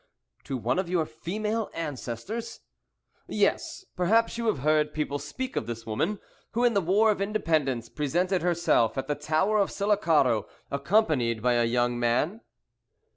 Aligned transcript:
"To 0.45 0.57
one 0.57 0.79
of 0.79 0.89
your 0.89 1.05
female 1.05 1.69
ancestors?" 1.75 2.61
"Yes. 3.27 3.85
Perhaps 3.95 4.35
you 4.35 4.47
have 4.47 4.57
heard 4.65 4.95
people 4.95 5.19
speak 5.19 5.55
of 5.55 5.67
this 5.67 5.85
woman, 5.85 6.17
who 6.53 6.63
in 6.63 6.73
the 6.73 6.81
war 6.81 7.11
of 7.11 7.21
independence 7.21 7.87
presented 7.87 8.41
herself 8.41 8.97
at 8.97 9.07
the 9.07 9.13
Tower 9.13 9.59
of 9.59 9.69
Sullacaro, 9.69 10.47
accompanied 10.71 11.43
by 11.43 11.53
a 11.53 11.65
young 11.65 11.99
man?" 11.99 12.41